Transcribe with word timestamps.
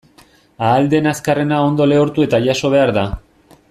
Ahal 0.67 0.87
den 0.93 1.09
azkarrena 1.11 1.59
ondo 1.69 1.89
lehortu 1.93 2.29
eta 2.29 2.41
jaso 2.49 2.73
behar 2.77 2.99
da. 3.01 3.09